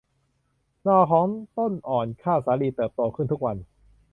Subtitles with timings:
[0.83, 1.27] หน่อของ
[1.57, 3.57] ต้นอ่อนข้าวสาลีเติบโตขึ้นทุกวัน